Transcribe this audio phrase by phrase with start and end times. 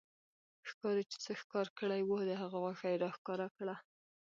[0.69, 3.75] ښکارې چې څه ښکار کړي وو، د هغه غوښه يې را ښکاره کړه